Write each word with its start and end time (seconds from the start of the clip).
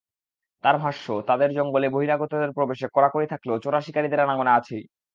তাঁর 0.63 0.75
ভাষ্য, 0.77 1.05
তাঁদের 1.27 1.49
জঙ্গলে 1.53 1.87
বহিরাগতদের 1.89 2.51
প্রবেশে 2.51 2.87
কড়াকড়ি 2.95 3.27
থাকলেও 3.29 3.61
চোরা 3.63 3.79
শিকারিদের 3.81 4.23
আনাগোনা 4.25 4.51
আছেই। 4.55 4.83